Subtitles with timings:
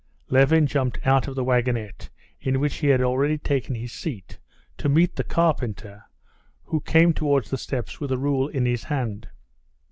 [0.31, 2.09] Levin jumped out of the wagonette,
[2.39, 4.39] in which he had already taken his seat,
[4.75, 6.05] to meet the carpenter,
[6.63, 9.27] who came towards the steps with a rule in his hand.